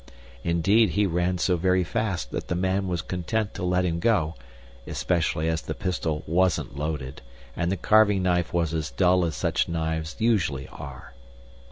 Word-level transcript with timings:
Indeed, 0.43 0.89
he 0.97 1.05
ran 1.05 1.37
so 1.37 1.55
very 1.57 1.83
fast 1.83 2.31
that 2.31 2.47
the 2.47 2.55
man 2.55 2.87
was 2.87 3.03
content 3.03 3.53
to 3.53 3.63
let 3.63 3.85
him 3.85 3.99
go, 3.99 4.33
especially 4.87 5.47
as 5.47 5.61
the 5.61 5.75
pistol 5.75 6.23
wasn't 6.25 6.75
loaded 6.75 7.21
and 7.55 7.71
the 7.71 7.77
carving 7.77 8.23
knife 8.23 8.51
was 8.51 8.73
as 8.73 8.89
dull 8.89 9.23
as 9.25 9.35
such 9.35 9.69
knives 9.69 10.15
usually 10.17 10.67
are. 10.69 11.13